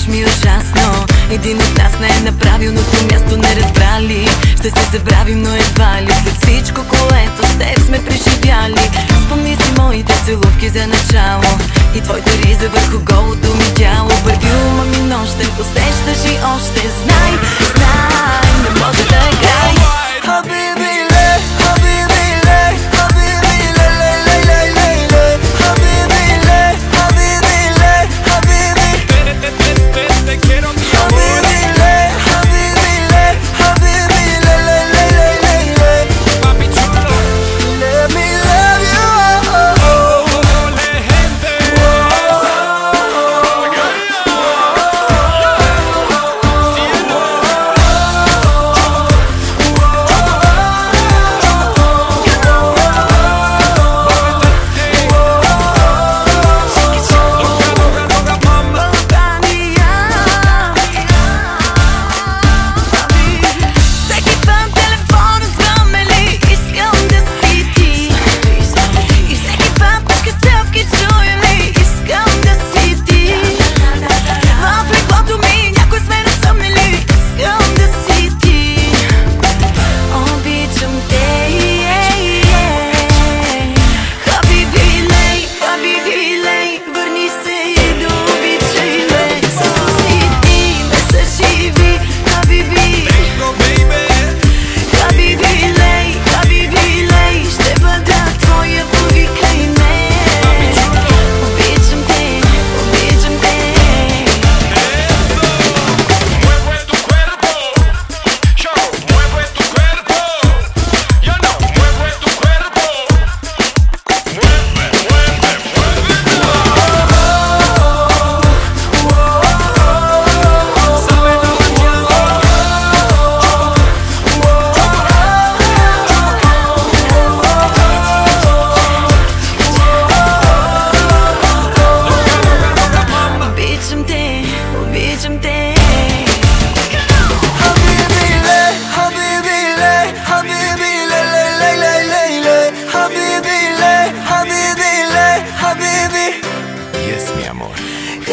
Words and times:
дишаш 0.00 0.06
ми 0.06 0.24
ужасно. 0.24 1.06
Един 1.30 1.56
от 1.56 1.78
нас 1.78 1.92
не 2.00 2.08
е 2.08 2.20
на 2.20 2.38
правилното 2.38 3.04
място 3.12 3.36
не 3.36 3.56
разбрали. 3.56 4.28
Ще 4.58 4.70
се 4.70 4.90
забравим, 4.92 5.42
но 5.42 5.54
едва 5.54 6.02
ли 6.02 6.12
след 6.12 6.36
всичко, 6.42 6.80
което 6.88 7.46
с 7.46 7.58
теб 7.58 7.80
сме 7.86 8.04
преживяли. 8.04 8.90
Спомни 9.26 9.56
си 9.56 9.72
моите 9.78 10.12
целувки 10.24 10.68
за 10.68 10.86
начало 10.86 11.58
И 11.94 12.00
твоите 12.00 12.30
риза 12.38 12.68
върху 12.68 13.04
голото 13.04 13.54
ми 13.54 13.74
тяло. 13.74 14.08
Парфюма 14.08 14.84
ми 14.84 14.98
нощен, 14.98 15.50
посещаш 15.56 16.32
и 16.32 16.36
още 16.56 16.80
Знай, 16.80 17.32
знай, 17.74 18.52
не 18.62 18.80
мога 18.80 19.04
да 19.08 19.16
е. 19.16 19.29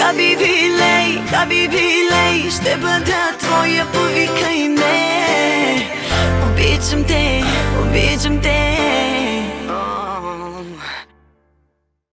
Habibi 0.07 0.69
lej, 0.79 1.19
habibi 1.31 1.87
lej, 2.11 2.51
ще 2.51 2.77
бъда 2.77 3.37
твоя 3.39 3.85
повикай 3.85 4.69
ме 4.69 5.96